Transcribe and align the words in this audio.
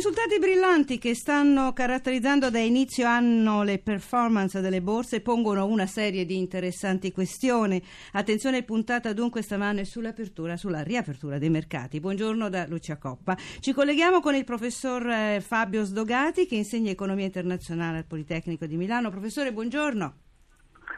Risultati 0.00 0.38
brillanti 0.38 0.96
che 0.96 1.14
stanno 1.14 1.74
caratterizzando 1.74 2.48
da 2.48 2.58
inizio 2.58 3.06
anno 3.06 3.62
le 3.62 3.78
performance 3.78 4.62
delle 4.62 4.80
borse 4.80 5.20
pongono 5.20 5.66
una 5.66 5.84
serie 5.84 6.24
di 6.24 6.38
interessanti 6.38 7.12
questioni. 7.12 7.82
Attenzione 8.12 8.62
puntata 8.62 9.12
dunque 9.12 9.42
stamane 9.42 9.84
sull'apertura, 9.84 10.56
sulla 10.56 10.82
riapertura 10.82 11.36
dei 11.36 11.50
mercati. 11.50 12.00
Buongiorno 12.00 12.48
da 12.48 12.66
Lucia 12.66 12.96
Coppa. 12.96 13.36
Ci 13.58 13.74
colleghiamo 13.74 14.20
con 14.20 14.34
il 14.34 14.44
professor 14.44 15.06
eh, 15.06 15.42
Fabio 15.46 15.84
Sdogati 15.84 16.46
che 16.46 16.54
insegna 16.54 16.90
economia 16.90 17.26
internazionale 17.26 17.98
al 17.98 18.06
Politecnico 18.06 18.64
di 18.64 18.78
Milano. 18.78 19.10
Professore, 19.10 19.52
buongiorno. 19.52 20.29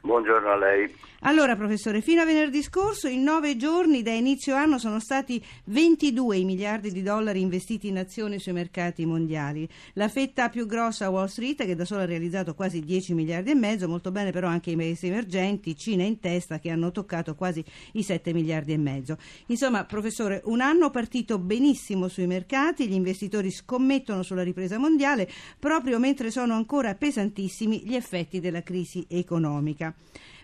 Buongiorno 0.03 0.51
a 0.51 0.57
lei. 0.57 0.93
Allora, 1.25 1.55
professore, 1.55 2.01
fino 2.01 2.21
a 2.21 2.25
venerdì 2.25 2.61
scorso, 2.63 3.07
in 3.07 3.23
nove 3.23 3.57
giorni 3.57 4.03
da 4.03 4.11
inizio 4.11 4.57
anno 4.57 4.77
sono 4.77 4.99
stati 4.99 5.41
22 5.67 6.39
i 6.39 6.45
miliardi 6.45 6.91
di 6.91 7.01
dollari 7.01 7.41
investiti 7.41 7.87
in 7.87 7.99
azioni 7.99 8.41
sui 8.41 8.51
mercati 8.53 9.07
mondiali. 9.07 9.69
La 9.93 10.09
fetta 10.09 10.49
più 10.49 10.67
grossa 10.67 11.11
Wall 11.11 11.27
Street, 11.27 11.65
che 11.65 11.77
da 11.77 11.85
sola 11.85 12.03
ha 12.03 12.07
realizzato 12.07 12.55
quasi 12.55 12.81
10 12.81 13.15
miliardi 13.15 13.53
e 13.53 13.55
mezzo, 13.55 13.87
molto 13.87 14.11
bene 14.11 14.33
però 14.33 14.49
anche 14.49 14.73
i 14.73 14.77
paesi 14.77 15.07
emergenti, 15.07 15.77
Cina 15.77 16.03
in 16.03 16.19
testa, 16.19 16.59
che 16.59 16.71
hanno 16.71 16.91
toccato 16.91 17.37
quasi 17.37 17.65
i 17.93 18.03
7 18.03 18.33
miliardi 18.33 18.73
e 18.73 18.79
mezzo. 18.79 19.17
Insomma, 19.47 19.85
professore, 19.85 20.41
un 20.47 20.61
anno 20.61 20.91
partito 20.91 21.39
benissimo 21.39 22.09
sui 22.09 22.27
mercati, 22.27 22.89
gli 22.89 22.95
investitori 22.95 23.53
scommettono 23.53 24.25
sulla 24.25 24.43
ripresa 24.43 24.77
mondiale 24.77 25.31
proprio 25.61 26.01
mentre 26.01 26.33
sono 26.33 26.55
ancora 26.55 26.97
pesantissimi 26.97 27.85
gli 27.85 27.95
effetti 27.95 28.41
della 28.41 28.65
crisi 28.65 29.07
economica. 29.09 29.92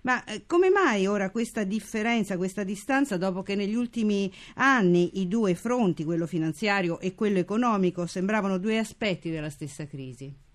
Ma 0.03 0.23
eh, 0.25 0.45
come 0.47 0.71
mai 0.71 1.07
ora 1.07 1.31
questa 1.31 1.65
differenza, 1.65 2.37
questa 2.37 2.65
distanza, 2.65 3.17
dopo 3.17 3.43
che 3.43 3.55
negli 3.55 3.75
ultimi 3.75 4.33
anni 4.57 5.21
i 5.21 5.29
due 5.29 5.55
fronti, 5.55 6.05
quello 6.05 6.27
finanziario 6.27 7.01
e 7.01 7.15
quello 7.15 7.39
economico, 7.39 8.07
sembravano 8.07 8.59
due 8.59 8.79
aspetti 8.79 9.31
della 9.31 9.51
stessa 9.51 9.87
crisi? 9.87 10.47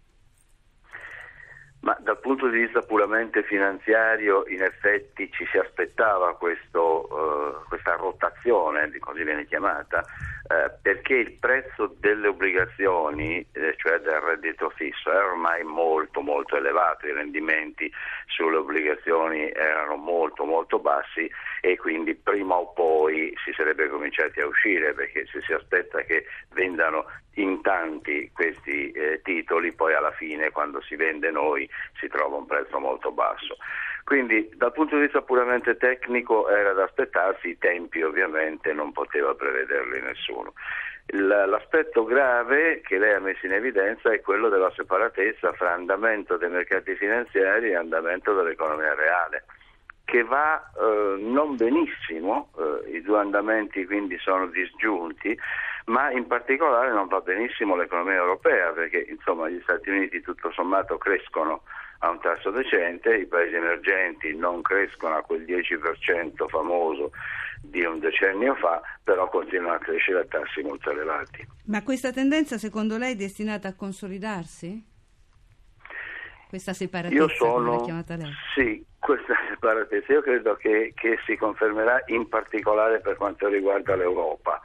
Ma 1.81 1.97
dal 1.99 2.17
punto 2.19 2.47
di 2.47 2.59
vista 2.59 2.79
puramente 2.79 3.43
finanziario, 3.43 4.47
in 4.47 4.61
effetti 4.61 5.29
ci 5.33 5.45
si 5.51 5.57
aspettava 5.57 6.33
questo, 6.37 7.09
eh, 7.09 7.67
questa 7.67 7.95
rotazione, 7.95 8.89
così 8.99 9.25
viene 9.25 9.45
chiamata, 9.45 10.01
eh, 10.49 10.71
perché 10.81 11.15
il 11.15 11.31
prezzo 11.33 11.95
delle 11.99 12.27
obbligazioni, 12.27 13.45
eh, 13.53 13.75
cioè 13.77 13.99
del 13.99 14.19
reddito 14.19 14.69
fisso, 14.71 15.09
è 15.09 15.15
ormai 15.15 15.63
molto 15.63 16.19
molto 16.19 16.57
elevato, 16.57 17.07
i 17.07 17.13
rendimenti 17.13 17.89
sulle 18.27 18.57
obbligazioni 18.57 19.49
erano 19.51 19.95
molto 19.95 20.43
molto 20.43 20.79
bassi 20.79 21.29
e 21.61 21.77
quindi 21.77 22.15
prima 22.15 22.55
o 22.55 22.73
poi 22.73 23.33
si 23.45 23.53
sarebbe 23.53 23.87
cominciati 23.87 24.41
a 24.41 24.47
uscire 24.47 24.93
perché 24.93 25.25
se 25.31 25.41
si 25.41 25.53
aspetta 25.53 26.01
che 26.01 26.25
vendano 26.53 27.05
in 27.35 27.61
tanti 27.61 28.29
questi 28.33 28.91
eh, 28.91 29.21
titoli, 29.23 29.73
poi 29.73 29.93
alla 29.93 30.11
fine 30.11 30.51
quando 30.51 30.81
si 30.81 30.95
vende 30.95 31.31
noi 31.31 31.69
si 31.99 32.07
trova 32.07 32.35
un 32.35 32.45
prezzo 32.45 32.79
molto 32.79 33.11
basso. 33.11 33.55
Quindi 34.03 34.49
dal 34.55 34.73
punto 34.73 34.95
di 34.95 35.03
vista 35.03 35.21
puramente 35.21 35.77
tecnico 35.77 36.49
era 36.49 36.73
da 36.73 36.83
aspettarsi, 36.83 37.49
i 37.49 37.57
tempi 37.57 38.01
ovviamente 38.01 38.73
non 38.73 38.91
poteva 38.91 39.33
prevederli 39.33 40.01
nessuno. 40.01 40.32
Il- 41.07 41.27
L'aspetto 41.27 42.05
grave 42.05 42.81
che 42.81 42.97
lei 42.97 43.13
ha 43.13 43.19
messo 43.19 43.45
in 43.45 43.53
evidenza 43.53 44.11
è 44.11 44.21
quello 44.21 44.49
della 44.49 44.71
separatezza 44.75 45.51
fra 45.53 45.73
andamento 45.73 46.37
dei 46.37 46.49
mercati 46.49 46.95
finanziari 46.95 47.69
e 47.71 47.75
andamento 47.75 48.33
dell'economia 48.33 48.95
reale 48.95 49.45
che 50.05 50.23
va 50.23 50.61
eh, 50.79 51.15
non 51.19 51.55
benissimo, 51.55 52.51
eh, 52.57 52.97
i 52.97 53.01
due 53.01 53.19
andamenti 53.19 53.85
quindi 53.85 54.17
sono 54.19 54.47
disgiunti, 54.47 55.37
ma 55.85 56.11
in 56.11 56.27
particolare 56.27 56.91
non 56.91 57.07
va 57.07 57.19
benissimo 57.21 57.75
l'economia 57.75 58.15
europea 58.15 58.71
perché 58.71 59.05
insomma 59.09 59.49
gli 59.49 59.59
Stati 59.63 59.89
Uniti 59.89 60.21
tutto 60.21 60.51
sommato 60.51 60.97
crescono 60.97 61.63
a 62.03 62.09
un 62.09 62.19
tasso 62.19 62.51
decente, 62.51 63.15
i 63.15 63.25
paesi 63.25 63.55
emergenti 63.55 64.35
non 64.35 64.61
crescono 64.61 65.15
a 65.15 65.21
quel 65.21 65.43
10% 65.43 66.47
famoso 66.49 67.11
di 67.61 67.81
un 67.85 67.99
decennio 67.99 68.55
fa, 68.55 68.81
però 69.01 69.29
continuano 69.29 69.75
a 69.75 69.79
crescere 69.79 70.19
a 70.19 70.25
tassi 70.25 70.61
molto 70.61 70.91
elevati. 70.91 71.47
Ma 71.67 71.81
questa 71.81 72.11
tendenza 72.11 72.57
secondo 72.57 72.97
lei 72.97 73.13
è 73.13 73.15
destinata 73.15 73.69
a 73.69 73.75
consolidarsi? 73.75 74.85
Questa 76.49 76.73
separatezza, 76.73 77.21
Io 77.21 77.27
come 77.37 77.37
sono 77.37 77.81
chiamata 77.83 78.15
lei? 78.17 78.31
sì, 78.53 78.85
questa 78.99 79.33
separatezza 79.49 80.11
io 80.11 80.21
credo 80.21 80.55
che, 80.55 80.91
che 80.93 81.17
si 81.25 81.37
confermerà 81.37 82.03
in 82.07 82.27
particolare 82.27 82.99
per 82.99 83.15
quanto 83.15 83.47
riguarda 83.47 83.95
l'Europa, 83.95 84.61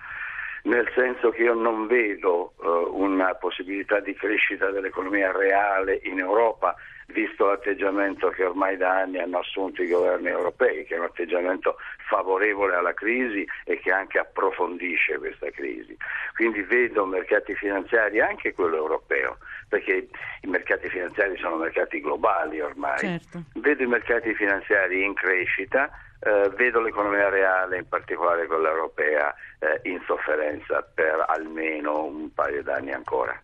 nel 0.65 0.91
senso 0.93 1.31
che 1.31 1.45
io 1.45 1.55
non 1.55 1.87
vedo 1.87 2.55
eh, 2.61 2.67
una 2.91 3.33
possibilità 3.37 4.01
di 4.01 4.13
crescita 4.15 4.71
dell'economia 4.73 5.31
reale 5.31 6.01
in 6.03 6.19
Europa 6.19 6.75
visto 7.13 7.47
l'atteggiamento 7.47 8.29
che 8.31 8.45
ormai 8.45 8.77
da 8.77 9.01
anni 9.01 9.19
hanno 9.19 9.39
assunto 9.39 9.83
i 9.83 9.89
governi 9.89 10.29
europei, 10.29 10.85
che 10.85 10.95
è 10.95 10.99
un 10.99 11.05
atteggiamento 11.05 11.77
favorevole 12.09 12.75
alla 12.75 12.93
crisi 12.95 13.47
e 13.65 13.79
che 13.79 13.91
anche 13.91 14.19
approfondisce 14.19 15.19
questa 15.19 15.51
crisi. 15.51 15.97
Quindi 16.35 16.63
vedo 16.63 17.07
mercati 17.07 17.55
finanziari, 17.55 18.21
anche 18.21 18.53
quello 18.53 18.77
europeo, 18.77 19.39
perché 19.69 20.09
i 20.43 20.47
mercati 20.47 20.89
finanziari 20.89 21.37
sono 21.39 21.57
mercati 21.57 22.01
globali 22.01 22.61
ormai, 22.61 22.99
Certo. 22.99 23.43
vedo 23.55 23.83
i 23.83 23.87
mercati 23.87 24.35
finanziari 24.35 25.05
in 25.05 25.15
crescita, 25.15 25.91
eh, 26.21 26.51
vedo 26.57 26.81
l'economia 26.81 27.29
reale, 27.29 27.79
in 27.79 27.89
particolare 27.89 28.47
quella 28.47 28.71
europea, 28.71 29.35
eh, 29.61 29.81
in 29.85 30.01
sofferenza 30.05 30.83
per 30.83 31.25
almeno 31.27 32.05
un 32.05 32.33
paio 32.33 32.63
d'anni 32.63 32.93
ancora. 32.93 33.41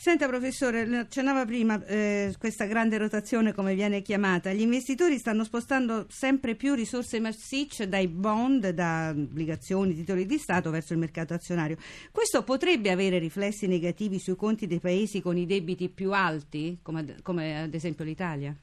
Senta 0.00 0.26
professore, 0.28 0.88
accennava 0.96 1.44
prima 1.44 1.78
eh, 1.84 2.34
questa 2.38 2.64
grande 2.64 2.96
rotazione 2.96 3.52
come 3.52 3.74
viene 3.74 4.00
chiamata, 4.00 4.50
gli 4.50 4.62
investitori 4.62 5.18
stanno 5.18 5.44
spostando 5.44 6.06
sempre 6.08 6.54
più 6.54 6.72
risorse 6.72 7.20
massicce 7.20 7.86
dai 7.86 8.08
bond, 8.08 8.70
da 8.70 9.12
obbligazioni, 9.14 9.92
titoli 9.92 10.24
di 10.24 10.38
Stato 10.38 10.70
verso 10.70 10.94
il 10.94 11.00
mercato 11.00 11.34
azionario. 11.34 11.76
Questo 12.10 12.42
potrebbe 12.44 12.90
avere 12.90 13.18
riflessi 13.18 13.66
negativi 13.66 14.18
sui 14.18 14.36
conti 14.36 14.66
dei 14.66 14.80
paesi 14.80 15.20
con 15.20 15.36
i 15.36 15.44
debiti 15.44 15.90
più 15.90 16.12
alti, 16.12 16.78
come 16.82 17.16
come 17.22 17.64
ad 17.64 17.74
esempio 17.74 18.02
l'Italia? 18.02 18.54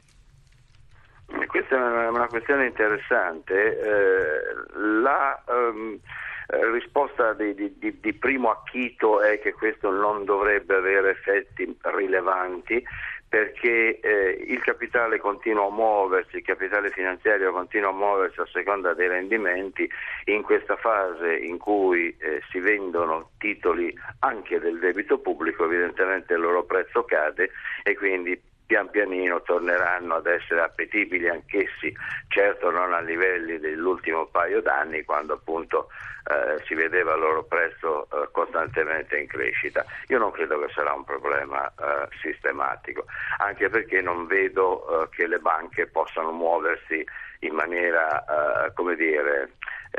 Questa 1.45 1.75
è 1.75 2.07
una, 2.07 2.25
questione 2.25 2.65
interessante. 2.65 3.79
Eh, 3.79 4.81
la 5.03 5.43
ehm, 5.47 5.99
eh, 6.47 6.71
risposta 6.71 7.33
di, 7.33 7.53
di- 7.53 7.99
di- 7.99 8.13
primo 8.13 8.49
acchito 8.49 9.21
è 9.21 9.39
che 9.39 9.53
questo 9.53 9.89
non 9.89 10.23
dovrebbe 10.23 10.75
avere 10.75 11.11
effetti 11.11 11.77
rilevanti 11.81 12.83
perché 13.29 13.99
eh, 13.99 14.45
il 14.47 14.61
capitale 14.61 15.19
continua 15.19 15.65
a 15.65 15.71
muoversi, 15.71 16.37
il 16.37 16.43
capitale 16.43 16.89
finanziario 16.91 17.51
continua 17.51 17.89
a 17.89 17.93
muoversi 17.93 18.39
a 18.39 18.47
seconda 18.51 18.93
dei 18.93 19.09
rendimenti. 19.09 19.89
In 20.25 20.43
questa 20.43 20.77
fase 20.77 21.35
in 21.35 21.57
cui 21.57 22.15
eh, 22.19 22.41
si 22.49 22.59
vendono 22.59 23.31
titoli 23.37 23.93
anche 24.19 24.59
del 24.59 24.79
debito 24.79 25.19
pubblico, 25.19 25.65
evidentemente 25.65 26.33
il 26.33 26.39
loro 26.39 26.63
prezzo 26.63 27.03
cade 27.03 27.51
e 27.83 27.95
quindi 27.95 28.41
pian 28.67 28.89
pianino 28.89 29.41
torneranno 29.41 30.15
ad 30.15 30.27
essere 30.27 30.61
appetibili 30.61 31.27
anch'essi, 31.27 31.93
certo 32.27 32.69
non 32.69 32.93
a 32.93 32.99
livelli 32.99 33.59
dell'ultimo 33.59 34.25
paio 34.27 34.61
d'anni 34.61 35.03
quando 35.03 35.33
appunto 35.33 35.87
eh, 36.27 36.61
si 36.65 36.73
vedeva 36.75 37.13
il 37.13 37.21
loro 37.21 37.43
prezzo 37.43 38.07
eh, 38.11 38.27
costantemente 38.31 39.17
in 39.17 39.27
crescita. 39.27 39.85
Io 40.07 40.17
non 40.17 40.31
credo 40.31 40.59
che 40.59 40.71
sarà 40.73 40.91
un 40.91 41.05
problema 41.05 41.67
eh, 41.67 42.07
sistematico, 42.21 43.05
anche 43.37 43.69
perché 43.69 44.01
non 44.01 44.27
vedo 44.27 45.03
eh, 45.03 45.09
che 45.09 45.25
le 45.25 45.39
banche 45.39 45.87
possano 45.87 46.31
muoversi 46.31 47.05
in 47.41 47.53
maniera, 47.53 48.65
eh, 48.65 48.73
come 48.73 48.95
dire, 48.95 49.51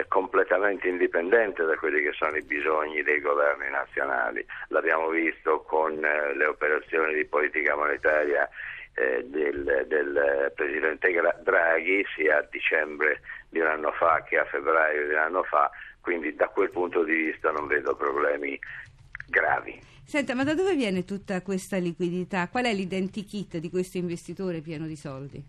completamente 0.09 0.87
indipendente 0.87 1.65
da 1.65 1.75
quelli 1.77 2.03
che 2.03 2.13
sono 2.13 2.37
i 2.37 2.43
bisogni 2.43 3.03
dei 3.03 3.21
governi 3.21 3.71
nazionali. 3.71 4.45
L'abbiamo 4.69 5.09
visto 5.09 5.63
con 5.63 5.95
le 5.99 6.45
operazioni 6.45 7.15
di 7.15 7.25
politica 7.25 7.75
monetaria 7.75 8.49
del, 9.25 9.87
del 9.89 10.53
Presidente 10.55 11.11
Draghi 11.43 12.05
sia 12.15 12.39
a 12.39 12.47
dicembre 12.51 13.21
di 13.49 13.61
un 13.61 13.67
anno 13.67 13.93
fa 13.93 14.23
che 14.23 14.39
a 14.39 14.45
febbraio 14.45 15.07
di 15.07 15.13
un 15.13 15.19
anno 15.19 15.43
fa 15.45 15.71
quindi 16.09 16.35
da 16.35 16.49
quel 16.49 16.71
punto 16.71 17.05
di 17.05 17.13
vista 17.15 17.51
non 17.51 17.67
vedo 17.67 17.95
problemi 17.95 18.59
gravi. 19.27 19.79
Senta, 20.07 20.35
ma 20.35 20.43
da 20.43 20.55
dove 20.55 20.75
viene 20.75 21.05
tutta 21.05 21.43
questa 21.43 21.77
liquidità? 21.77 22.49
Qual 22.49 22.65
è 22.65 22.73
l'identikit 22.73 23.59
di 23.59 23.69
questo 23.69 23.99
investitore 23.99 24.63
pieno 24.63 24.87
di 24.87 24.97
soldi? 24.97 25.45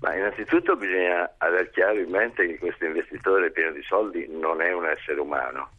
Ma 0.00 0.16
innanzitutto 0.16 0.74
bisogna 0.74 1.34
aver 1.38 1.70
chiaro 1.70 2.00
in 2.00 2.10
mente 2.10 2.48
che 2.48 2.58
questo 2.58 2.84
investitore 2.84 3.52
pieno 3.52 3.70
di 3.70 3.82
soldi 3.82 4.26
non 4.28 4.60
è 4.60 4.72
un 4.72 4.86
essere 4.86 5.20
umano, 5.20 5.70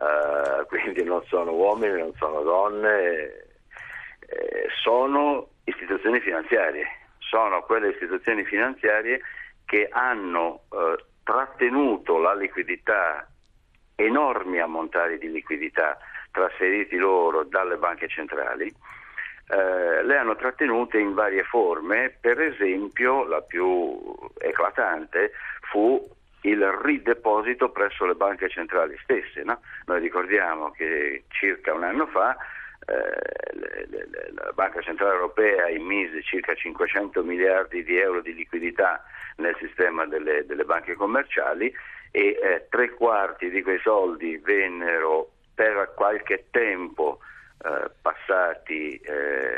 Eh, 0.00 0.64
quindi 0.64 1.04
non 1.04 1.22
sono 1.26 1.52
uomini, 1.52 1.98
non 1.98 2.14
sono 2.16 2.40
donne, 2.40 2.94
eh, 4.20 4.66
sono 4.82 5.46
istituzioni 5.64 6.20
finanziarie, 6.20 6.86
sono 7.18 7.60
quelle 7.64 7.90
istituzioni 7.90 8.44
finanziarie 8.46 9.20
che 9.66 9.88
hanno 9.92 10.62
eh, 10.72 11.04
trattenuto 11.30 12.18
la 12.18 12.34
liquidità, 12.34 13.24
enormi 13.94 14.58
ammontari 14.58 15.16
di 15.16 15.30
liquidità 15.30 15.96
trasferiti 16.32 16.96
loro 16.96 17.44
dalle 17.44 17.76
banche 17.76 18.08
centrali, 18.08 18.66
eh, 18.66 20.02
le 20.02 20.16
hanno 20.16 20.34
trattenute 20.34 20.98
in 20.98 21.14
varie 21.14 21.44
forme, 21.44 22.16
per 22.20 22.40
esempio 22.40 23.24
la 23.24 23.40
più 23.42 23.96
eclatante 24.38 25.30
fu 25.70 26.04
il 26.42 26.66
rideposito 26.82 27.70
presso 27.70 28.06
le 28.06 28.14
banche 28.14 28.48
centrali 28.48 28.98
stesse. 29.04 29.44
no? 29.44 29.60
Noi 29.86 30.00
ricordiamo 30.00 30.72
che 30.72 31.24
circa 31.28 31.72
un 31.72 31.84
anno 31.84 32.06
fa 32.06 32.36
eh, 32.86 33.86
la 34.34 34.50
Banca 34.54 34.80
Centrale 34.80 35.14
Europea 35.14 35.68
immise 35.68 36.22
circa 36.22 36.54
500 36.54 37.22
miliardi 37.22 37.84
di 37.84 37.96
euro 37.98 38.20
di 38.20 38.34
liquidità 38.34 39.04
nel 39.36 39.54
sistema 39.80 40.04
delle, 40.04 40.44
delle 40.44 40.64
banche 40.64 40.94
commerciali 40.94 41.72
e 42.10 42.38
eh, 42.42 42.66
tre 42.68 42.90
quarti 42.90 43.48
di 43.50 43.62
quei 43.62 43.78
soldi 43.80 44.36
vennero 44.36 45.30
per 45.54 45.92
qualche 45.94 46.46
tempo 46.50 47.20
eh, 47.64 47.90
passati 48.02 48.96
eh, 48.96 49.56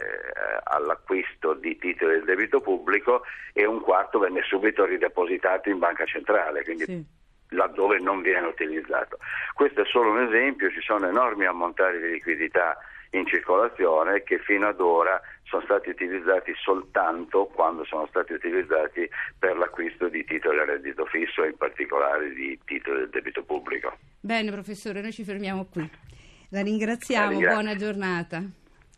all'acquisto 0.64 1.54
di 1.54 1.76
titoli 1.78 2.14
del 2.14 2.24
debito 2.24 2.60
pubblico 2.60 3.22
e 3.52 3.66
un 3.66 3.80
quarto 3.80 4.20
venne 4.20 4.42
subito 4.42 4.84
ridepositato 4.84 5.68
in 5.68 5.78
banca 5.78 6.04
centrale, 6.04 6.62
quindi 6.62 6.84
Sì. 6.84 7.04
laddove 7.50 7.98
non 7.98 8.22
viene 8.22 8.46
utilizzato. 8.46 9.18
Questo 9.54 9.82
è 9.82 9.84
solo 9.86 10.10
un 10.10 10.22
esempio, 10.22 10.70
ci 10.70 10.80
sono 10.80 11.08
enormi 11.08 11.46
ammontari 11.46 12.00
di 12.00 12.10
liquidità 12.12 12.78
in 13.10 13.26
circolazione 13.26 14.22
che 14.22 14.38
fino 14.38 14.68
ad 14.68 14.80
ora 14.80 15.20
sono 15.52 15.62
stati 15.64 15.90
utilizzati 15.90 16.54
soltanto 16.64 17.44
quando 17.52 17.84
sono 17.84 18.06
stati 18.06 18.32
utilizzati 18.32 19.06
per 19.38 19.54
l'acquisto 19.58 20.08
di 20.08 20.24
titoli 20.24 20.58
a 20.60 20.64
reddito 20.64 21.04
fisso 21.04 21.44
e 21.44 21.48
in 21.48 21.56
particolare 21.58 22.32
di 22.32 22.58
titoli 22.64 23.00
del 23.00 23.10
debito 23.10 23.42
pubblico. 23.44 23.94
Bene, 24.18 24.50
professore, 24.50 25.02
noi 25.02 25.12
ci 25.12 25.24
fermiamo 25.24 25.66
qui. 25.66 25.86
La 26.48 26.62
ringraziamo, 26.62 27.24
La 27.24 27.30
ringrazio. 27.32 27.60
buona 27.60 27.76
giornata. 27.76 28.42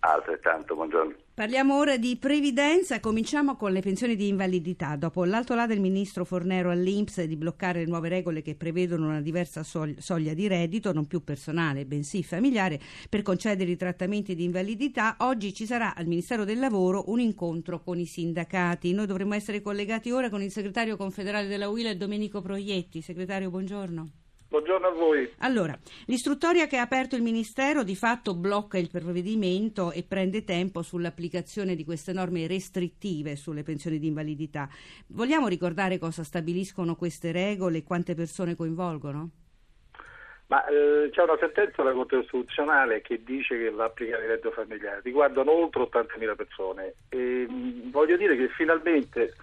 Altrettanto, 0.00 0.74
buongiorno. 0.76 1.14
Parliamo 1.34 1.76
ora 1.76 1.96
di 1.96 2.16
previdenza, 2.16 3.00
cominciamo 3.00 3.56
con 3.56 3.72
le 3.72 3.80
pensioni 3.80 4.14
di 4.14 4.28
invalidità. 4.28 4.94
Dopo 4.94 5.24
l'alto 5.24 5.56
là 5.56 5.66
del 5.66 5.80
ministro 5.80 6.24
Fornero 6.24 6.70
all'Inps 6.70 7.24
di 7.24 7.34
bloccare 7.34 7.80
le 7.80 7.86
nuove 7.86 8.08
regole 8.08 8.40
che 8.40 8.54
prevedono 8.54 9.08
una 9.08 9.20
diversa 9.20 9.64
soglia 9.64 10.32
di 10.32 10.46
reddito, 10.46 10.92
non 10.92 11.08
più 11.08 11.24
personale 11.24 11.86
bensì 11.86 12.22
familiare, 12.22 12.80
per 13.08 13.22
concedere 13.22 13.72
i 13.72 13.76
trattamenti 13.76 14.36
di 14.36 14.44
invalidità, 14.44 15.16
oggi 15.18 15.52
ci 15.52 15.66
sarà 15.66 15.96
al 15.96 16.06
Ministero 16.06 16.44
del 16.44 16.60
Lavoro 16.60 17.10
un 17.10 17.18
incontro 17.18 17.82
con 17.82 17.98
i 17.98 18.06
sindacati. 18.06 18.92
Noi 18.92 19.06
dovremmo 19.06 19.34
essere 19.34 19.60
collegati 19.60 20.12
ora 20.12 20.30
con 20.30 20.40
il 20.40 20.52
segretario 20.52 20.96
confederale 20.96 21.48
della 21.48 21.68
UIL, 21.68 21.96
Domenico 21.96 22.42
Proietti. 22.42 23.02
Segretario, 23.02 23.50
buongiorno. 23.50 24.10
Buongiorno 24.54 24.86
a 24.86 24.90
voi. 24.90 25.34
Allora, 25.38 25.76
l'istruttoria 26.06 26.68
che 26.68 26.76
ha 26.76 26.82
aperto 26.82 27.16
il 27.16 27.22
Ministero 27.22 27.82
di 27.82 27.96
fatto 27.96 28.36
blocca 28.36 28.78
il 28.78 28.88
provvedimento 28.88 29.90
e 29.90 30.04
prende 30.04 30.44
tempo 30.44 30.82
sull'applicazione 30.82 31.74
di 31.74 31.84
queste 31.84 32.12
norme 32.12 32.46
restrittive 32.46 33.34
sulle 33.34 33.64
pensioni 33.64 33.98
di 33.98 34.06
invalidità. 34.06 34.68
Vogliamo 35.08 35.48
ricordare 35.48 35.98
cosa 35.98 36.22
stabiliscono 36.22 36.94
queste 36.94 37.32
regole 37.32 37.78
e 37.78 37.82
quante 37.82 38.14
persone 38.14 38.54
coinvolgono? 38.54 39.30
Ma 40.46 40.64
eh, 40.66 41.10
c'è 41.10 41.22
una 41.24 41.36
sentenza 41.40 41.82
della 41.82 41.92
Corte 41.92 42.18
Costituzionale 42.18 43.00
che 43.00 43.24
dice 43.24 43.58
che 43.58 43.70
va 43.70 43.86
applicare 43.86 44.22
il 44.22 44.28
reddito 44.28 44.52
familiare, 44.52 45.00
riguardano 45.02 45.50
oltre 45.50 45.82
80.000 45.82 46.36
persone 46.36 46.94
e 47.08 47.44
mh, 47.48 47.90
voglio 47.90 48.16
dire 48.16 48.36
che 48.36 48.46
finalmente 48.50 49.34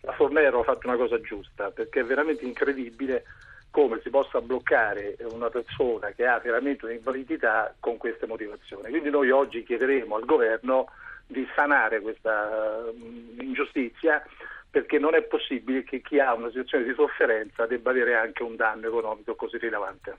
la 0.00 0.12
Fornero 0.14 0.60
ha 0.60 0.64
fatto 0.64 0.88
una 0.88 0.96
cosa 0.96 1.20
giusta 1.20 1.70
perché 1.70 2.00
è 2.00 2.04
veramente 2.04 2.44
incredibile 2.44 3.22
come 3.70 4.00
si 4.02 4.10
possa 4.10 4.40
bloccare 4.40 5.16
una 5.30 5.50
persona 5.50 6.10
che 6.10 6.26
ha 6.26 6.38
veramente 6.38 6.86
un'invalidità 6.86 7.74
con 7.78 7.96
queste 7.96 8.26
motivazioni. 8.26 8.90
Quindi 8.90 9.10
noi 9.10 9.30
oggi 9.30 9.62
chiederemo 9.62 10.16
al 10.16 10.24
governo 10.24 10.88
di 11.26 11.46
sanare 11.54 12.00
questa 12.00 12.90
mh, 12.92 13.40
ingiustizia 13.40 14.22
perché 14.70 14.98
non 14.98 15.14
è 15.14 15.22
possibile 15.22 15.84
che 15.84 16.00
chi 16.00 16.18
ha 16.18 16.34
una 16.34 16.48
situazione 16.48 16.84
di 16.84 16.94
sofferenza 16.94 17.66
debba 17.66 17.90
avere 17.90 18.14
anche 18.14 18.42
un 18.42 18.56
danno 18.56 18.86
economico 18.86 19.34
così 19.34 19.58
rilevante. 19.58 20.18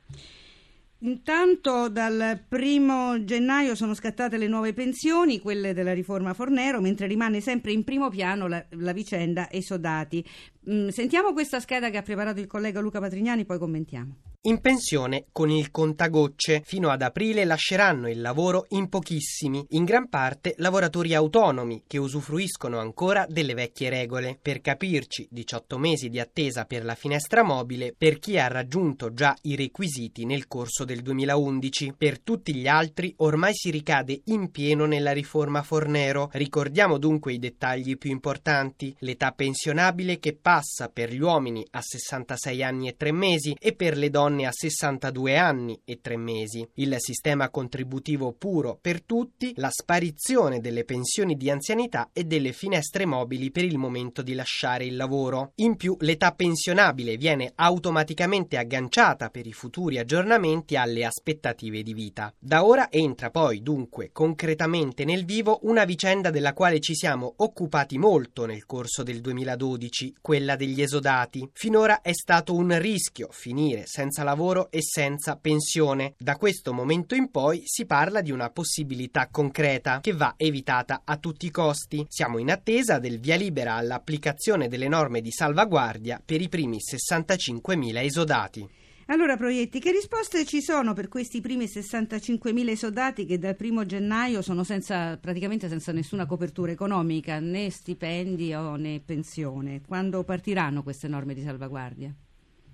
Intanto 1.02 1.88
dal 1.88 2.44
primo 2.46 3.24
gennaio 3.24 3.74
sono 3.74 3.94
scattate 3.94 4.36
le 4.38 4.48
nuove 4.48 4.74
pensioni, 4.74 5.40
quelle 5.40 5.74
della 5.74 5.94
riforma 5.94 6.34
Fornero, 6.34 6.82
mentre 6.82 7.08
rimane 7.08 7.40
sempre 7.40 7.72
in 7.72 7.86
primo 7.86 8.10
piano 8.10 8.48
la, 8.48 8.66
la 8.72 8.92
vicenda 8.92 9.50
esodati. 9.50 10.26
Mm, 10.70 10.90
sentiamo 10.90 11.32
questa 11.32 11.62
scheda 11.62 11.90
che 11.90 11.98
ha 11.98 12.02
preparato 12.02 12.42
il 12.42 12.48
collega 12.48 12.82
Luca 12.82 13.00
Patrignani, 13.00 13.46
poi 13.46 13.58
commentiamo. 13.58 14.29
In 14.44 14.62
pensione 14.62 15.26
con 15.34 15.50
il 15.50 15.70
contagocce. 15.70 16.62
Fino 16.64 16.92
ad 16.92 17.02
aprile 17.02 17.44
lasceranno 17.44 18.08
il 18.10 18.22
lavoro 18.22 18.68
in 18.70 18.88
pochissimi, 18.88 19.66
in 19.72 19.84
gran 19.84 20.08
parte 20.08 20.54
lavoratori 20.60 21.14
autonomi 21.14 21.84
che 21.86 21.98
usufruiscono 21.98 22.80
ancora 22.80 23.26
delle 23.28 23.54
vecchie 23.54 23.90
regole. 23.90 24.40
Per 24.42 24.62
capirci, 24.62 25.28
18 25.30 25.78
mesi 25.78 26.08
di 26.08 26.22
attesa 26.22 26.64
per 26.64 26.86
la 26.86 26.96
finestra 26.96 27.44
mobile 27.44 27.94
per 27.98 28.18
chi 28.18 28.40
ha 28.40 28.48
raggiunto 28.48 29.14
già 29.14 29.36
i 29.42 29.58
requisiti 29.58 30.24
nel 30.24 30.48
corso 30.48 30.86
del 30.86 31.02
2011. 31.02 31.96
Per 31.98 32.22
tutti 32.22 32.56
gli 32.56 32.68
altri 32.68 33.14
ormai 33.18 33.54
si 33.54 33.70
ricade 33.72 34.22
in 34.28 34.52
pieno 34.52 34.86
nella 34.86 35.12
riforma 35.12 35.64
Fornero. 35.64 36.30
Ricordiamo 36.32 36.98
dunque 36.98 37.34
i 37.34 37.40
dettagli 37.40 37.98
più 37.98 38.10
importanti. 38.10 38.96
L'età 39.00 39.34
pensionabile 39.34 40.18
che 40.18 40.34
passa 40.34 40.88
per 40.88 41.12
gli 41.12 41.20
uomini 41.20 41.68
a 41.72 41.82
66 41.82 42.64
anni 42.64 42.88
e 42.88 42.96
3 42.96 43.12
mesi 43.12 43.54
e 43.60 43.74
per 43.74 43.98
le 43.98 44.10
donne 44.10 44.28
a 44.46 44.52
62 44.52 45.38
anni 45.38 45.80
e 45.84 46.00
3 46.02 46.18
mesi. 46.18 46.68
Il 46.76 46.96
sistema 47.00 47.50
contributivo 47.50 48.34
puro 48.34 48.78
per 48.80 49.02
tutti, 49.04 49.54
la 49.56 49.70
sparizione 49.72 50.60
delle 50.60 50.86
pensioni 50.86 51.36
di 51.36 51.50
anzianità 51.50 52.10
e 52.14 52.24
delle 52.24 52.54
finestre 52.54 53.06
mobili 53.06 53.52
per 53.52 53.64
il 53.64 53.78
momento 53.78 54.22
di 54.22 54.34
lasciare 54.34 54.86
il 54.86 54.96
lavoro. 54.96 55.52
In 55.56 55.76
più 55.76 55.96
l'età 56.00 56.32
pensionabile 56.32 57.18
viene 57.18 57.52
automaticamente 57.56 58.58
agganciata 58.58 59.30
per 59.30 59.48
i 59.48 59.54
futuri 59.54 59.98
aggiornamenti 59.98 60.76
alle 60.76 61.06
aspettative 61.06 61.84
di 61.84 61.94
vita. 61.94 62.34
Da 62.38 62.66
ora 62.66 62.92
entra 62.92 63.30
poi 63.30 63.62
dunque 63.62 64.12
concretamente 64.12 65.06
nel 65.06 65.26
vivo 65.26 65.60
una 65.64 65.86
vicenda 65.86 66.30
della 66.30 66.54
quale 66.54 66.80
ci 66.80 66.96
siamo 66.96 67.34
occupati 67.38 67.98
molto 67.98 68.46
nel 68.46 68.66
corso 68.66 69.04
del 69.04 69.22
2012, 69.22 70.16
quella 70.22 70.56
degli 70.56 70.82
esodati. 70.82 71.50
Finora 71.54 72.02
è 72.02 72.14
stato 72.14 72.54
un 72.54 72.78
rischio 72.80 73.28
finire 73.32 73.84
senza 73.86 74.19
lavoro 74.24 74.72
e 74.72 74.82
senza 74.82 75.36
pensione. 75.36 76.14
Da 76.18 76.36
questo 76.36 76.74
momento 76.74 77.16
in 77.16 77.30
poi 77.32 77.64
si 77.66 77.86
parla 77.86 78.22
di 78.22 78.32
una 78.32 78.50
possibilità 78.50 79.28
concreta 79.30 80.00
che 80.00 80.14
va 80.14 80.34
evitata 80.38 81.02
a 81.06 81.18
tutti 81.18 81.46
i 81.46 81.52
costi. 81.52 82.06
Siamo 82.08 82.38
in 82.38 82.52
attesa 82.52 83.00
del 83.00 83.20
via 83.20 83.36
libera 83.36 83.76
all'applicazione 83.76 84.68
delle 84.68 84.88
norme 84.88 85.22
di 85.22 85.32
salvaguardia 85.32 86.22
per 86.24 86.42
i 86.42 86.50
primi 86.50 86.78
65.000 86.78 88.04
esodati. 88.04 88.70
Allora, 89.12 89.36
Proietti, 89.38 89.80
che 89.80 89.92
risposte 89.92 90.46
ci 90.46 90.62
sono 90.62 90.94
per 90.94 91.08
questi 91.08 91.42
primi 91.42 91.66
65.000 91.66 92.70
esodati 92.70 93.26
che 93.26 93.40
dal 93.40 93.56
primo 93.56 93.84
gennaio 93.84 94.44
sono 94.44 94.64
senza, 94.64 95.18
praticamente 95.18 95.68
senza 95.68 95.92
nessuna 95.92 96.28
copertura 96.28 96.72
economica, 96.72 97.40
né 97.40 97.72
stipendio 97.72 98.76
né 98.76 99.02
pensione? 99.04 99.82
Quando 99.82 100.24
partiranno 100.24 100.84
queste 100.84 101.08
norme 101.08 101.34
di 101.34 101.42
salvaguardia? 101.42 102.14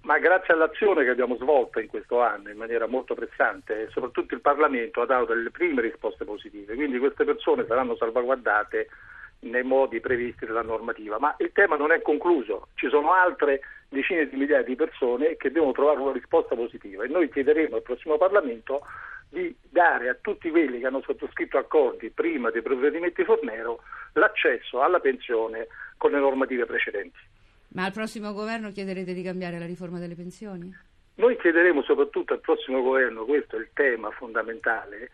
Ma 0.05 0.19
grazie 0.19 0.53
all'azione 0.53 1.03
che 1.03 1.09
abbiamo 1.09 1.35
svolto 1.35 1.79
in 1.79 1.87
questo 1.87 2.21
anno 2.21 2.51
in 2.51 2.57
maniera 2.57 2.85
molto 2.85 3.15
pressante, 3.15 3.89
soprattutto 3.89 4.35
il 4.35 4.39
Parlamento 4.41 5.01
ha 5.01 5.07
dato 5.07 5.33
delle 5.33 5.49
prime 5.49 5.81
risposte 5.81 6.25
positive, 6.25 6.75
quindi 6.75 6.99
queste 6.99 7.25
persone 7.25 7.65
saranno 7.65 7.95
salvaguardate 7.95 8.87
nei 9.39 9.63
modi 9.63 9.99
previsti 9.99 10.45
dalla 10.45 10.61
normativa. 10.61 11.17
Ma 11.17 11.33
il 11.39 11.51
tema 11.53 11.75
non 11.75 11.91
è 11.91 12.03
concluso, 12.03 12.67
ci 12.75 12.87
sono 12.87 13.13
altre 13.13 13.61
decine 13.89 14.29
di 14.29 14.35
migliaia 14.35 14.61
di 14.61 14.75
persone 14.75 15.37
che 15.37 15.51
devono 15.51 15.71
trovare 15.71 15.99
una 15.99 16.11
risposta 16.11 16.53
positiva 16.53 17.03
e 17.03 17.07
noi 17.07 17.27
chiederemo 17.27 17.77
al 17.77 17.81
prossimo 17.81 18.17
Parlamento 18.17 18.81
di 19.27 19.55
dare 19.67 20.09
a 20.09 20.17
tutti 20.21 20.51
quelli 20.51 20.81
che 20.81 20.85
hanno 20.85 21.01
sottoscritto 21.01 21.57
accordi 21.57 22.11
prima 22.11 22.51
dei 22.51 22.61
provvedimenti 22.61 23.23
Fornero 23.23 23.81
l'accesso 24.13 24.83
alla 24.83 24.99
pensione 24.99 25.65
con 25.97 26.11
le 26.11 26.19
normative 26.19 26.67
precedenti. 26.67 27.33
Ma 27.75 27.83
al 27.83 27.91
prossimo 27.91 28.31
governo 28.31 28.71
chiederete 28.71 29.13
di 29.13 29.21
cambiare 29.21 29.59
la 29.59 29.65
riforma 29.65 29.99
delle 29.99 30.15
pensioni? 30.15 30.73
Noi 31.15 31.37
chiederemo 31.37 31.83
soprattutto 31.83 32.31
al 32.31 32.39
prossimo 32.39 32.81
governo, 32.81 33.25
questo 33.25 33.57
è 33.57 33.59
il 33.59 33.69
tema 33.73 34.11
fondamentale, 34.11 35.11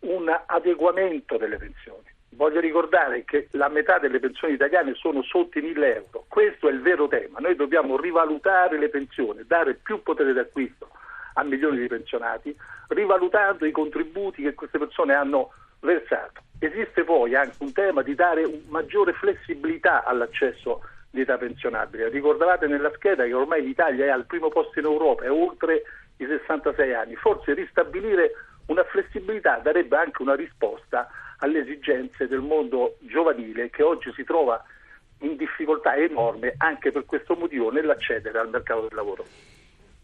un 0.00 0.30
adeguamento 0.46 1.38
delle 1.38 1.56
pensioni. 1.56 2.04
Voglio 2.34 2.60
ricordare 2.60 3.24
che 3.24 3.48
la 3.52 3.68
metà 3.68 3.98
delle 3.98 4.18
pensioni 4.18 4.54
italiane 4.54 4.92
sono 4.94 5.22
sotto 5.22 5.58
i 5.58 5.62
1000 5.62 5.94
euro, 5.94 6.24
questo 6.28 6.68
è 6.68 6.72
il 6.72 6.82
vero 6.82 7.08
tema, 7.08 7.38
noi 7.38 7.56
dobbiamo 7.56 7.98
rivalutare 7.98 8.78
le 8.78 8.90
pensioni, 8.90 9.44
dare 9.46 9.74
più 9.74 10.02
potere 10.02 10.34
d'acquisto 10.34 10.90
a 11.34 11.42
milioni 11.44 11.78
di 11.78 11.86
pensionati, 11.86 12.54
rivalutando 12.88 13.64
i 13.64 13.70
contributi 13.70 14.42
che 14.42 14.52
queste 14.52 14.78
persone 14.78 15.14
hanno 15.14 15.52
versato. 15.80 16.42
Esiste 16.58 17.04
poi 17.04 17.34
anche 17.34 17.56
un 17.60 17.72
tema 17.72 18.02
di 18.02 18.14
dare 18.14 18.44
maggiore 18.68 19.14
flessibilità 19.14 20.04
all'accesso 20.04 20.82
di 21.12 21.20
età 21.20 21.36
pensionabile. 21.36 22.08
Ricordavate 22.08 22.66
nella 22.66 22.90
scheda 22.94 23.24
che 23.24 23.34
ormai 23.34 23.62
l'Italia 23.62 24.06
è 24.06 24.08
al 24.08 24.24
primo 24.24 24.48
posto 24.48 24.78
in 24.78 24.86
Europa, 24.86 25.24
è 25.24 25.30
oltre 25.30 25.82
i 26.16 26.26
66 26.26 26.94
anni. 26.94 27.14
Forse 27.16 27.52
ristabilire 27.52 28.32
una 28.66 28.82
flessibilità 28.84 29.60
darebbe 29.62 29.96
anche 29.96 30.22
una 30.22 30.34
risposta 30.34 31.08
alle 31.38 31.60
esigenze 31.60 32.26
del 32.26 32.40
mondo 32.40 32.96
giovanile 33.00 33.68
che 33.68 33.82
oggi 33.82 34.10
si 34.14 34.24
trova 34.24 34.64
in 35.18 35.36
difficoltà 35.36 35.94
enorme 35.96 36.54
anche 36.56 36.90
per 36.90 37.04
questo 37.04 37.34
motivo 37.34 37.70
nell'accedere 37.70 38.38
al 38.38 38.48
mercato 38.48 38.82
del 38.82 38.94
lavoro. 38.94 39.24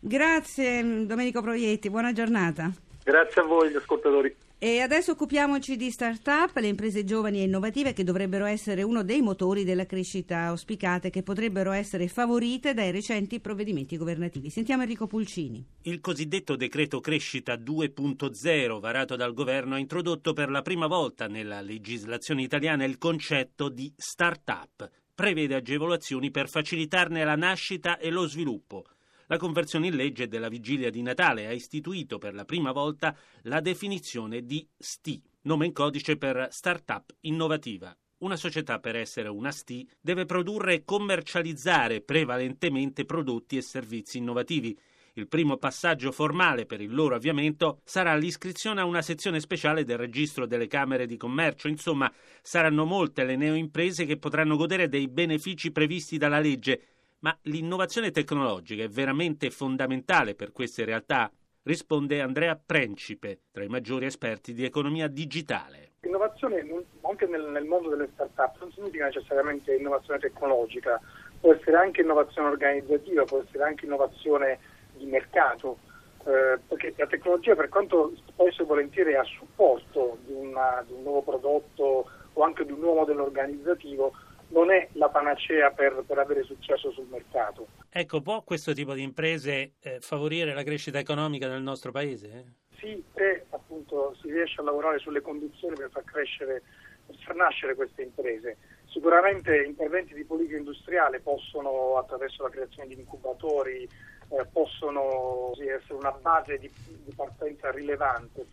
Grazie 0.00 1.07
Domenico 1.07 1.41
Proietti, 1.41 1.88
buona 1.88 2.12
giornata. 2.12 2.71
Grazie 3.03 3.41
a 3.41 3.45
voi 3.45 3.71
gli 3.71 3.77
ascoltatori. 3.77 4.35
E 4.61 4.81
adesso 4.81 5.12
occupiamoci 5.12 5.77
di 5.77 5.88
start-up, 5.88 6.57
le 6.57 6.67
imprese 6.67 7.05
giovani 7.05 7.38
e 7.38 7.45
innovative 7.45 7.93
che 7.93 8.03
dovrebbero 8.03 8.45
essere 8.45 8.83
uno 8.83 9.05
dei 9.05 9.23
motori 9.23 9.62
della 9.62 9.87
crescita 9.87 10.47
auspicate, 10.47 11.11
che 11.11 11.23
potrebbero 11.23 11.71
essere 11.71 12.09
favorite 12.09 12.75
dai 12.75 12.91
recenti 12.91 13.38
provvedimenti 13.38 13.97
governativi. 13.97 14.50
Sentiamo 14.50 14.83
Enrico 14.83 15.07
Pulcini. 15.07 15.65
Il 15.83 16.00
cosiddetto 16.00 16.57
decreto 16.57 16.99
crescita 16.99 17.55
2.0 17.55 18.81
varato 18.81 19.15
dal 19.15 19.33
governo 19.33 19.77
ha 19.77 19.79
introdotto 19.79 20.33
per 20.33 20.50
la 20.50 20.62
prima 20.62 20.88
volta 20.88 21.29
nella 21.29 21.61
legislazione 21.61 22.43
italiana 22.43 22.83
il 22.83 22.99
concetto 22.99 23.69
di 23.69 23.93
start-up. 23.97 24.91
Prevede 25.15 25.55
agevolazioni 25.55 26.33
per 26.33 26.49
facilitarne 26.49 27.23
la 27.23 27.37
nascita 27.37 27.97
e 27.97 28.11
lo 28.11 28.27
sviluppo. 28.27 28.87
La 29.30 29.37
conversione 29.37 29.88
in 29.88 29.94
legge 29.94 30.26
della 30.26 30.49
vigilia 30.49 30.88
di 30.88 31.02
Natale 31.02 31.47
ha 31.47 31.52
istituito 31.52 32.16
per 32.16 32.32
la 32.32 32.47
prima 32.47 32.73
volta 32.73 33.14
la 33.42 33.61
definizione 33.61 34.47
di 34.47 34.66
STI, 34.78 35.23
nome 35.42 35.66
in 35.66 35.75
codice 35.75 36.16
per 36.16 36.49
Startup 36.50 37.04
Innovativa. 37.20 37.94
Una 38.20 38.37
società 38.37 38.78
per 38.78 38.97
essere 38.97 39.28
una 39.28 39.52
STI 39.52 39.87
deve 40.00 40.25
produrre 40.25 40.73
e 40.73 40.85
commercializzare 40.85 42.00
prevalentemente 42.00 43.04
prodotti 43.04 43.58
e 43.58 43.61
servizi 43.62 44.16
innovativi. 44.16 44.75
Il 45.12 45.28
primo 45.28 45.58
passaggio 45.58 46.11
formale 46.11 46.64
per 46.64 46.80
il 46.80 46.94
loro 46.94 47.14
avviamento 47.14 47.82
sarà 47.85 48.16
l'iscrizione 48.16 48.80
a 48.80 48.87
una 48.87 49.02
sezione 49.02 49.40
speciale 49.40 49.85
del 49.85 49.99
registro 49.99 50.47
delle 50.47 50.68
Camere 50.68 51.04
di 51.04 51.18
Commercio. 51.18 51.68
Insomma, 51.68 52.11
saranno 52.40 52.87
molte 52.87 53.25
le 53.25 53.37
neoimprese 53.37 54.06
che 54.06 54.16
potranno 54.16 54.56
godere 54.56 54.88
dei 54.88 55.06
benefici 55.06 55.70
previsti 55.70 56.16
dalla 56.16 56.40
legge 56.40 56.98
ma 57.20 57.37
l'innovazione 57.42 58.10
tecnologica 58.10 58.82
è 58.82 58.88
veramente 58.88 59.50
fondamentale 59.50 60.34
per 60.34 60.52
queste 60.52 60.84
realtà? 60.84 61.30
Risponde 61.62 62.20
Andrea 62.20 62.56
Principe, 62.56 63.40
tra 63.50 63.64
i 63.64 63.68
maggiori 63.68 64.06
esperti 64.06 64.52
di 64.54 64.64
economia 64.64 65.08
digitale. 65.08 65.92
L'innovazione 66.00 66.64
anche 67.02 67.26
nel, 67.26 67.42
nel 67.50 67.64
mondo 67.64 67.90
delle 67.90 68.08
start-up 68.12 68.60
non 68.60 68.72
significa 68.72 69.06
necessariamente 69.06 69.75
innovazione 69.75 70.20
tecnologica, 70.20 71.00
può 71.40 71.52
essere 71.52 71.76
anche 71.76 72.02
innovazione 72.02 72.48
organizzativa, 72.48 73.25
può 73.25 73.42
essere 73.44 73.64
anche 73.64 73.84
innovazione 73.84 74.58
di 74.96 75.06
mercato, 75.06 75.78
eh, 76.25 76.58
perché 76.66 76.94
la 76.96 77.06
tecnologia 77.06 77.54
per 77.54 77.68
quanto 77.68 78.12
spesso 78.28 78.62
e 78.62 78.66
volentieri 78.66 79.12
è 79.12 79.16
a 79.16 79.25
supporto 79.25 80.18
di, 80.25 80.32
una- 80.32 80.82
di 80.87 80.92
un 80.92 81.02
nuovo 81.02 81.22
prodotto 81.22 82.08
o 82.32 82.42
anche 82.42 82.64
di 82.64 82.72
un 82.72 82.78
nuovo 82.78 83.00
modello 83.00 83.25
organizzativo, 83.25 84.12
non 84.49 84.71
è 84.71 84.88
la 84.93 85.09
panacea 85.09 85.71
per, 85.71 86.05
per 86.07 86.19
avere 86.19 86.43
successo 86.43 86.90
sul 86.90 87.07
mercato. 87.11 87.67
Ecco, 87.90 88.21
può 88.21 88.43
questo 88.43 88.73
tipo 88.73 88.95
di 88.95 89.02
imprese 89.02 89.73
eh, 89.81 89.99
favorire 90.00 90.55
la 90.55 90.62
crescita 90.62 90.99
economica 90.99 91.49
nel 91.49 91.62
nostro 91.62 91.90
paese? 91.90 92.55
Sì, 92.78 93.02
se 93.14 93.47
appunto 93.50 94.17
si 94.21 94.31
riesce 94.31 94.61
a 94.61 94.64
lavorare 94.64 94.99
sulle 94.99 95.21
condizioni 95.21 95.75
per 95.75 95.90
far 95.90 96.05
crescere, 96.05 96.62
per 97.07 97.17
far 97.17 97.35
nascere 97.35 97.75
queste 97.75 98.02
imprese. 98.02 98.57
Sicuramente 98.87 99.64
interventi 99.64 100.14
di 100.14 100.25
politica 100.25 100.57
industriale 100.57 101.21
possono, 101.21 101.97
attraverso 101.97 102.43
la 102.43 102.50
creazione 102.50 102.95
di 102.95 103.00
incubatori, 103.00 103.83
eh, 103.83 104.47
possono 104.52 105.52
sì, 105.55 105.67
essere 105.67 105.95
una 105.95 106.12
base 106.12 106.59
di, 106.59 106.71
di 106.87 107.12
partenza 107.14 107.71
rilevante. 107.71 108.47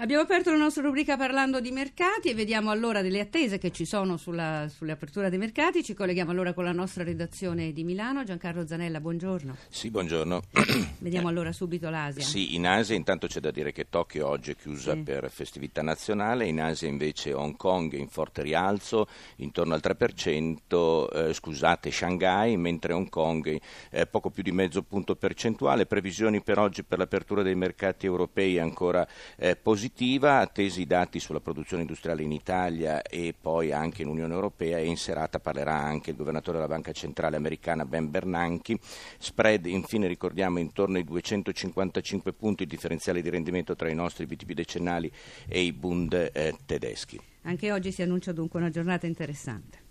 Abbiamo 0.00 0.22
aperto 0.22 0.52
la 0.52 0.58
nostra 0.58 0.84
rubrica 0.84 1.16
parlando 1.16 1.58
di 1.60 1.72
mercati 1.72 2.30
e 2.30 2.34
vediamo 2.34 2.70
allora 2.70 3.02
delle 3.02 3.18
attese 3.18 3.58
che 3.58 3.72
ci 3.72 3.84
sono 3.84 4.16
sulla, 4.16 4.68
sull'apertura 4.72 5.28
dei 5.28 5.38
mercati. 5.38 5.82
Ci 5.82 5.92
colleghiamo 5.92 6.30
allora 6.30 6.52
con 6.52 6.62
la 6.62 6.70
nostra 6.70 7.02
redazione 7.02 7.72
di 7.72 7.82
Milano. 7.82 8.22
Giancarlo 8.22 8.64
Zanella, 8.64 9.00
buongiorno. 9.00 9.56
Sì, 9.68 9.90
buongiorno. 9.90 10.40
Vediamo 10.98 11.26
allora 11.26 11.50
subito 11.50 11.90
l'Asia. 11.90 12.22
Sì, 12.22 12.54
in 12.54 12.68
Asia 12.68 12.94
intanto 12.94 13.26
c'è 13.26 13.40
da 13.40 13.50
dire 13.50 13.72
che 13.72 13.88
Tokyo 13.90 14.28
oggi 14.28 14.52
è 14.52 14.54
chiusa 14.54 14.92
Sì. 14.92 15.00
per 15.00 15.28
festività 15.32 15.82
nazionale, 15.82 16.46
in 16.46 16.60
Asia 16.60 16.86
invece 16.86 17.32
Hong 17.32 17.56
Kong 17.56 17.92
è 17.92 17.98
in 17.98 18.08
forte 18.08 18.42
rialzo, 18.42 19.08
intorno 19.38 19.74
al 19.74 19.80
3%, 19.82 21.10
eh, 21.10 21.34
scusate, 21.34 21.90
Shanghai, 21.90 22.56
mentre 22.56 22.92
Hong 22.92 23.08
Kong 23.08 23.60
è 23.90 24.06
poco 24.06 24.30
più 24.30 24.44
di 24.44 24.52
mezzo 24.52 24.80
punto 24.84 25.16
percentuale. 25.16 25.86
Previsioni 25.86 26.40
per 26.40 26.60
oggi 26.60 26.84
per 26.84 26.98
l'apertura 26.98 27.42
dei 27.42 27.56
mercati 27.56 28.06
europei 28.06 28.60
ancora 28.60 29.04
eh, 29.36 29.56
positiva, 29.88 30.40
attesi 30.40 30.82
i 30.82 30.86
dati 30.86 31.18
sulla 31.18 31.40
produzione 31.40 31.82
industriale 31.82 32.22
in 32.22 32.32
Italia 32.32 33.00
e 33.00 33.34
poi 33.38 33.72
anche 33.72 34.02
in 34.02 34.08
Unione 34.08 34.34
Europea 34.34 34.78
e 34.78 34.84
in 34.84 34.96
serata 34.96 35.40
parlerà 35.40 35.74
anche 35.74 36.10
il 36.10 36.16
governatore 36.16 36.58
della 36.58 36.68
Banca 36.68 36.92
Centrale 36.92 37.36
Americana 37.36 37.86
Ben 37.86 38.10
Bernanke. 38.10 38.78
Spread 39.18 39.64
infine 39.66 40.06
ricordiamo 40.06 40.58
intorno 40.58 40.98
ai 40.98 41.04
255 41.04 42.32
punti 42.34 42.64
il 42.64 42.68
differenziale 42.68 43.22
di 43.22 43.30
rendimento 43.30 43.74
tra 43.74 43.88
i 43.88 43.94
nostri 43.94 44.26
BTP 44.26 44.52
decennali 44.52 45.10
e 45.48 45.62
i 45.62 45.72
Bund 45.72 46.12
eh, 46.12 46.54
tedeschi. 46.66 47.18
Anche 47.42 47.72
oggi 47.72 47.90
si 47.90 48.02
annuncia 48.02 48.32
dunque 48.32 48.60
una 48.60 48.70
giornata 48.70 49.06
interessante. 49.06 49.87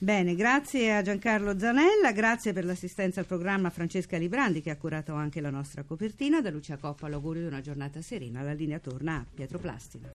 Bene, 0.00 0.36
grazie 0.36 0.94
a 0.94 1.02
Giancarlo 1.02 1.58
Zanella, 1.58 2.12
grazie 2.12 2.52
per 2.52 2.64
l'assistenza 2.64 3.18
al 3.18 3.26
programma 3.26 3.68
Francesca 3.68 4.16
Librandi 4.16 4.62
che 4.62 4.70
ha 4.70 4.76
curato 4.76 5.12
anche 5.14 5.40
la 5.40 5.50
nostra 5.50 5.82
copertina. 5.82 6.40
Da 6.40 6.50
Lucia 6.50 6.76
Coppa 6.76 7.08
l'augurio 7.08 7.42
di 7.42 7.48
una 7.48 7.60
giornata 7.60 8.00
serena. 8.00 8.42
La 8.42 8.52
linea 8.52 8.78
torna 8.78 9.16
a 9.16 9.26
Pietro 9.34 9.58
Plastina. 9.58 10.06